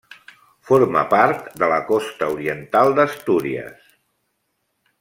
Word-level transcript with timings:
Forma 0.69 1.03
part 1.11 1.51
de 1.63 1.69
la 1.73 1.77
Costa 1.91 2.31
oriental 2.37 2.97
d'Astúries. 3.01 3.93